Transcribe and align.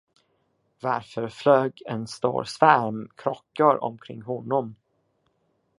Varför 0.81 1.29
flög 1.29 1.83
en 1.87 2.07
stor 2.07 2.43
svärm 2.43 3.09
kråkor 3.15 3.83
omkring 3.83 4.21
honom? 4.21 4.75